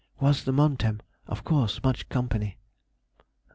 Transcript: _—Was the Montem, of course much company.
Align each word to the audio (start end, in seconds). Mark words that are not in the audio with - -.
_—Was 0.19 0.45
the 0.45 0.51
Montem, 0.51 1.01
of 1.27 1.43
course 1.43 1.83
much 1.83 2.09
company. 2.09 2.57